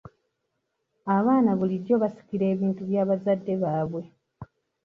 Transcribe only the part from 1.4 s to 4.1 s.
bulijjo basikira ebintu by'abazadde baabwe.